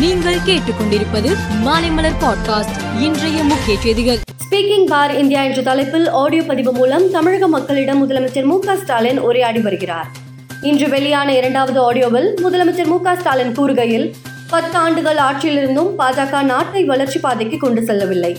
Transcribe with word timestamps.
நீங்கள் 0.00 0.34
கேட்டுக்கொண்டிருப்பது 0.34 1.36
மாலைமலர் 1.64 2.12
பாட்காஸ்ட் 2.20 3.00
இன்றைய 3.00 3.42
முக்கிய 3.42 3.78
செய்திகள். 3.80 4.18
ஸ்பீக்கிங் 4.50 4.86
பார் 4.86 5.16
இந்தியா 5.16 5.42
என்ற 5.42 5.62
தலைப்பில் 5.62 6.08
ஆடியோ 6.08 6.42
பதிவு 6.42 6.72
மூலம் 6.72 7.10
தமிழக 7.10 7.48
மக்களிடம் 7.48 8.10
முதலமைச்சர் 8.10 8.44
மு 8.44 8.58
ஸ்டாலின் 8.76 9.18
உரையாடி 9.18 9.60
வருகிறார். 9.60 10.06
இன்று 10.62 10.88
வெளியான 10.88 11.34
இரண்டாவது 11.34 11.80
ஆடியோவில் 11.80 12.34
முதலமைச்சர் 12.44 12.86
மு 12.86 12.98
ஸ்டாலின் 13.16 13.52
கூறுகையில் 13.52 14.12
பத்து 14.50 14.78
ஆண்டுகள் 14.78 15.16
ஆட்சியிலிருந்தும் 15.16 15.90
பாஜக 15.98 16.42
நாட்டை 16.42 16.84
வளர்ச்சி 16.84 17.18
பாதைக்கு 17.18 17.58
கொண்டு 17.58 17.84
செல்லவில்லை. 17.84 18.38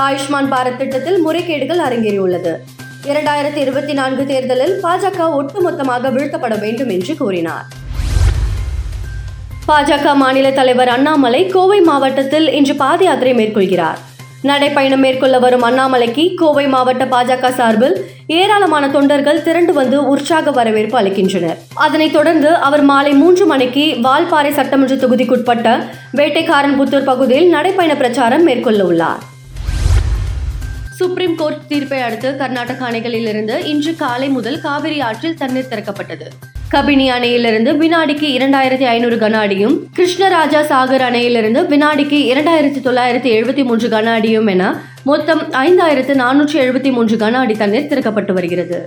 ஆயுஷ்மான் 0.00 0.50
பாரத் 0.50 0.76
திட்டத்தில் 0.76 1.26
முறைகேடுகள் 1.26 1.78
அரங்கேறியுள்ளது. 1.78 2.54
இரண்டாயிரத்தி 3.04 3.56
இருபத்தி 3.56 3.92
நான்கு 3.92 4.26
தேர்தலில் 4.26 4.82
பாஜக 4.82 5.18
ஒட்டுமொத்தமாக 5.18 6.12
வீழ்த்தப்பட 6.12 6.60
வேண்டும் 6.60 6.88
என்று 6.88 7.16
கூறினார். 7.16 7.66
பாஜக 9.68 10.14
மாநில 10.14 10.50
தலைவர் 10.50 10.88
அண்ணாமலை 10.88 11.46
கோவை 11.46 11.80
மாவட்டத்தில் 11.80 12.52
இன்று 12.52 12.74
பாத 12.74 13.04
யாத்திரை 13.04 13.32
மேற்கொள்கிறார். 13.34 14.00
நடைப்பயணம் 14.48 15.02
மேற்கொள்ள 15.04 15.38
வரும் 15.38 15.62
அண்ணாமலைக்கு 15.62 16.24
கோவை 16.34 16.66
மாவட்ட 16.66 17.04
பாஜக 17.04 17.50
சார்பில் 17.50 17.96
ஏராளமான 18.26 18.90
தொண்டர்கள் 18.90 19.42
திரண்டு 19.42 19.72
வந்து 19.72 20.06
உற்சாக 20.06 20.50
வரவேற்பு 20.50 21.00
அளிக்கின்றனர். 21.00 21.58
அதனைத் 21.74 22.12
தொடர்ந்து 22.12 22.54
அவர் 22.54 22.82
மாலை 22.82 23.12
மூன்று 23.12 23.46
மணிக்கு 23.46 23.84
வால்பாறை 24.06 24.52
சட்டமன்ற 24.52 24.94
தொகுதிக்குட்பட்ட 24.94 25.86
வேட்டைக்காரன்புத்தூர் 26.20 27.10
பகுதியில் 27.10 27.54
நடைப்பயண 27.54 27.96
பிரச்சாரம் 27.96 28.42
மேற்கொள்ள 28.42 28.84
உள்ளார். 28.84 29.22
சுப்ரீம் 30.98 31.36
கோர்ட் 31.36 31.66
தீர்ப்பை 31.68 32.00
அடுத்து 32.00 32.36
கர்நாடக 32.36 32.90
அணைகளில் 32.90 33.28
இருந்து 33.32 33.64
இன்று 33.64 33.94
காலை 33.96 34.28
முதல் 34.28 34.60
காவிரி 34.60 35.00
ஆற்றில் 35.00 35.36
தண்ணீர் 35.36 35.70
திறக்கப்பட்டது. 35.70 36.28
கபினி 36.74 37.10
அணையிலிருந்து 37.10 37.70
வினாடிக்கு 37.80 38.26
இரண்டாயிரத்தி 38.36 38.86
ஐநூறு 38.92 39.16
கன 39.16 39.34
அடியும் 39.44 39.74
கிருஷ்ணராஜா 39.96 40.60
சாகர் 40.70 41.04
அணையிலிருந்து 41.08 41.60
வினாடிக்கு 41.72 42.18
இரண்டாயிரத்தி 42.32 42.80
தொள்ளாயிரத்தி 42.86 43.30
எழுபத்தி 43.36 43.64
மூன்று 43.68 43.88
கன 43.88 44.12
அடியும் 44.18 44.46
என 44.46 44.74
மொத்தம் 45.10 45.42
ஐந்தாயிரத்து 45.66 46.14
நானூற்றி 46.22 46.58
எழுபத்தி 46.64 46.92
மூன்று 46.96 47.16
கன 47.16 47.38
அடி 47.44 47.56
தண்ணீர் 47.62 47.90
திறக்கப்பட்டு 47.92 48.32
வருகிறது. 48.32 48.78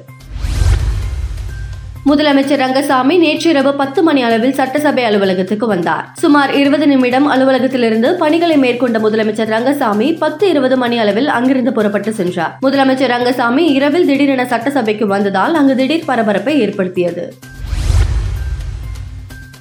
முதலமைச்சர் 2.10 2.62
ரங்கசாமி 2.64 3.16
நேற்றிரவு 3.18 3.72
பத்து 3.80 4.04
மணி 4.04 4.22
அளவில் 4.24 4.54
சட்டசபை 4.60 5.04
அலுவலகத்துக்கு 5.04 5.68
வந்தார். 5.68 6.06
சுமார் 6.22 6.52
இருபது 6.60 6.88
நிமிடம் 6.88 7.28
அலுவலகத்திலிருந்து 7.34 8.12
பணிகளை 8.22 8.58
மேற்கொண்ட 8.58 9.00
முதலமைச்சர் 9.00 9.52
ரங்கசாமி 9.56 10.08
பத்து 10.24 10.46
இருபது 10.50 10.78
மணி 10.84 10.98
அளவில் 11.06 11.28
அங்கிருந்து 11.28 11.74
புறப்பட்டு 11.74 12.14
சென்றார். 12.14 12.56
முதலமைச்சர் 12.66 13.14
ரங்கசாமி 13.16 13.66
இரவில் 13.80 14.10
திடீரென 14.12 14.46
சட்டசபைக்கு 14.54 15.08
வந்ததால் 15.16 15.54
அங்கு 15.54 15.76
திடீர் 15.76 16.10
பரபரப்பை 16.12 16.56
ஏற்படுத்தியது. 16.66 17.26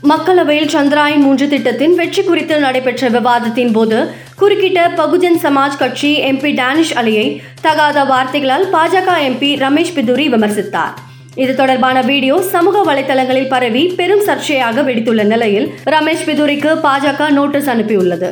மக்களவையில் 0.03 0.73
சந்திராயன் 0.73 1.23
மூன்று 1.27 1.49
திட்டத்தின் 1.49 1.95
வெற்றி 1.95 2.23
குறித்து 2.23 2.59
நடைபெற்ற 2.59 3.09
விவாதத்தின் 3.09 3.73
போது 3.73 3.99
குறுக்கிட்ட 4.41 4.81
பகுஜன் 5.01 5.39
சமாஜ் 5.45 5.79
கட்சி 5.79 6.11
எம்பி 6.31 6.51
டேனிஷ் 6.61 6.95
அலியை 7.01 7.27
தகாத 7.61 8.05
வார்த்தைகளால் 8.05 8.67
பாஜக 8.75 9.15
எம்பி 9.29 9.51
ரமேஷ் 9.65 9.95
பிதுரி 9.97 10.27
விமர்சித்தார். 10.35 10.95
இது 11.35 11.55
தொடர்பான 11.55 12.01
வீடியோ 12.01 12.37
சமூக 12.53 12.83
வலைதளங்களில் 12.91 13.51
பரவி 13.55 13.85
பெரும் 14.01 14.27
சர்ச்சையாக 14.29 14.85
வெடித்துள்ள 14.89 15.25
நிலையில் 15.25 15.73
ரமேஷ் 15.95 16.27
பிதுரிக்கு 16.29 16.73
பாஜக 16.87 17.31
நோட்டீஸ் 17.31 17.71
அனுப்பியுள்ளது. 17.75 18.31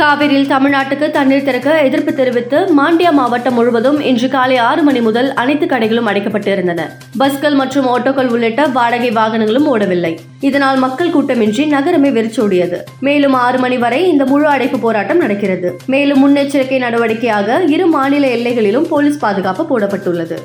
காவிரியில் 0.00 0.48
தமிழ்நாட்டுக்கு 0.48 1.10
தண்ணீர் 1.10 1.44
திறக்க 1.44 1.82
எதிர்ப்பு 1.82 2.12
தெரிவித்து 2.14 2.58
மாண்டியா 2.78 3.10
மாவட்டம் 3.12 3.54
முழுவதும் 3.54 4.00
இன்று 4.00 4.28
காலை 4.28 4.56
ஆறு 4.56 4.82
மணி 4.82 5.00
முதல் 5.00 5.34
அனைத்து 5.34 5.66
கடைகளும் 5.66 6.08
அடைக்கப்பட்டிருந்தன. 6.10 6.80
பஸ்கள் 7.16 7.54
மற்றும் 7.54 7.86
ஆட்டோக்கள் 7.86 8.28
உள்ளிட்ட 8.28 8.66
வாடகை 8.66 9.10
வாகனங்களும் 9.10 9.68
ஓடவில்லை. 9.72 10.18
இதனால் 10.40 10.76
மக்கள் 10.76 11.12
கூட்டமின்றி 11.12 11.66
நகரமே 11.66 12.10
வெறிச்சோடியது. 12.10 12.84
மேலும் 13.00 13.32
ஆறு 13.32 13.58
மணி 13.58 13.78
வரை 13.78 14.08
இந்த 14.08 14.24
முழு 14.24 14.46
அடைப்பு 14.46 14.78
போராட்டம் 14.78 15.18
நடக்கிறது. 15.18 15.76
மேலும் 15.86 16.22
முன்னெச்சரிக்கை 16.22 16.80
நடவடிக்கையாக 16.86 17.68
இரு 17.68 17.86
மாநில 17.86 18.26
எல்லைகளிலும் 18.26 18.88
போலீஸ் 18.88 19.18
பாதுகாப்பு 19.18 19.66
போடப்பட்டுள்ளது. 19.72 20.38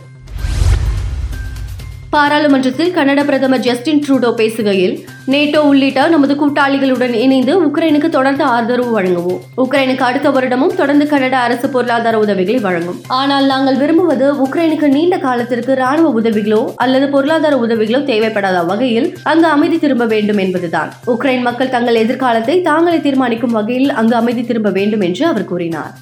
பாராளுமன்றத்தில் 2.13 2.93
கனடா 2.95 3.23
பிரதமர் 3.27 3.61
ஜஸ்டின் 3.65 4.01
ட்ரூடோ 4.05 4.29
பேசுகையில் 4.39 4.95
நேட்டோ 5.33 5.59
உள்ளிட்ட 5.67 6.07
நமது 6.13 6.33
கூட்டாளிகளுடன் 6.41 7.13
இணைந்து 7.21 7.53
உக்ரைனுக்கு 7.67 8.09
தொடர்ந்து 8.15 8.43
ஆதரவு 8.55 8.91
வழங்குவோம். 8.97 9.39
உக்ரைனுக்கு 9.63 10.03
அடுத்த 10.07 10.27
வருடமும் 10.29 10.73
தொடர்ந்து 10.79 11.05
கனடா 11.13 11.39
அரசு 11.47 11.69
பொருளாதார 11.69 12.19
உதவிகளை 12.19 12.59
வழங்கும். 12.67 12.99
ஆனால் 13.19 13.45
நாங்கள் 13.45 13.79
விரும்புவது 13.83 14.27
உக்ரைனுக்கு 14.45 14.89
நீண்ட 14.97 15.17
காலத்திற்கு 15.27 15.73
ராணுவ 15.83 16.13
உதவிகளோ 16.21 16.61
அல்லது 16.75 17.07
பொருளாதார 17.15 17.55
உதவிகளோ 17.65 18.01
தேவைப்படாத 18.11 18.65
வகையில் 18.65 19.09
அங்கு 19.23 19.49
அமைதி 19.55 19.79
திரும்ப 19.79 20.05
வேண்டும் 20.15 20.37
என்பதுதான். 20.37 20.91
உக்ரைன் 21.15 21.47
மக்கள் 21.49 21.75
தங்கள் 21.77 22.03
எதிர்காலத்தை 22.05 22.61
தாங்களே 22.61 23.01
தீர்மானிக்கும் 23.07 23.57
வகையில் 23.61 23.91
அங்கு 24.01 24.15
அமைதி 24.15 24.45
திரும்ப 24.51 24.71
வேண்டும் 24.79 25.05
என்று 25.09 25.25
அவர் 25.33 25.51
கூறினார். 25.53 25.93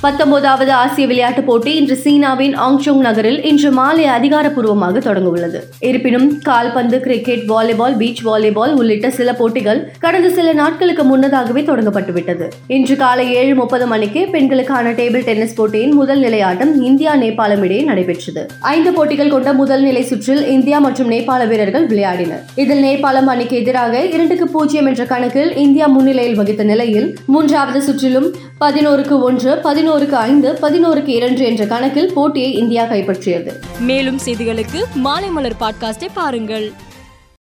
பத்தொன்பதாவது 0.00 0.72
ஆசிய 0.72 1.06
விளையாட்டுப் 1.06 1.46
போட்டி 1.46 1.74
இன்று 1.74 1.94
சீனாவின் 1.96 2.54
ஆங்சோங் 2.64 3.00
நகரில் 3.06 3.38
இன்று 3.44 3.70
மாலை 3.70 4.04
அதிகாரப்பூர்வமாக 4.06 4.98
தொடங்க 4.98 5.28
உள்ளது 5.28 5.60
இருப்பினும் 5.88 6.26
கால்பந்து 6.38 7.00
கிரிக்கெட் 7.00 7.44
வாலிபால் 7.52 7.96
பீச் 7.96 8.22
வாலிபால் 8.22 8.72
உள்ளிட்ட 8.74 9.10
சில 9.10 9.32
போட்டிகள் 9.32 9.80
கடந்த 9.98 10.28
சில 10.30 10.52
நாட்களுக்கு 10.52 11.04
முன்னதாகவே 11.04 11.62
தொடங்கப்பட்டுவிட்டது. 11.62 12.48
இன்று 12.66 12.96
காலை 12.96 13.34
ஏழு 13.34 13.54
முப்பது 13.54 13.86
மணிக்கு 13.86 14.28
பெண்களுக்கான 14.34 14.92
டேபிள் 14.92 15.24
டென்னிஸ் 15.24 15.54
போட்டியின் 15.54 15.94
முதல் 15.94 16.18
நிலை 16.18 16.40
ஆட்டம் 16.40 16.82
இந்தியா 16.82 17.14
நேபாளம் 17.16 17.64
இடையே 17.64 17.82
நடைபெற்றது. 17.82 18.44
ஐந்து 18.60 18.92
போட்டிகள் 18.92 19.28
கொண்ட 19.28 19.52
முதல் 19.52 19.82
நிலை 19.82 20.02
சுற்றில் 20.02 20.44
இந்தியா 20.56 20.78
மற்றும் 20.78 21.10
நேபாள 21.10 21.48
வீரர்கள் 21.48 21.86
விளையாடினர். 21.86 22.44
இதில் 22.54 22.84
நேபாளம் 22.84 23.30
அணிக்கு 23.34 23.56
எதிராக 23.56 24.04
இரண்டுக்கு 24.04 24.48
பூஜ்ஜியம் 24.48 24.86
என்ற 24.86 25.04
கணக்கில் 25.04 25.56
இந்தியா 25.56 25.86
முன்னிலையில் 25.86 26.38
வகித்த 26.42 26.62
நிலையில் 26.72 27.08
மூன்றாவது 27.26 27.82
சுற்றிலும் 27.82 28.30
பதினோருக்கு 28.60 29.14
ஒன்று 29.22 29.50
பதினோருக்கு 29.86 30.12
ஐந்து 30.12 30.52
பதினோருக்கு 30.52 31.08
இரண்டு 31.08 31.44
என்ற 31.44 31.66
கணக்கில் 31.66 32.12
போட்டியை 32.12 32.52
இந்தியா 32.52 32.84
கைப்பற்றியது. 32.84 33.52
மேலும் 33.78 34.18
செய்திகளுக்கு 34.24 34.84
மாலை 34.94 35.28
மலர் 35.28 35.56
பாட்காஸ்டை 35.60 36.08
பாருங்கள். 36.14 36.72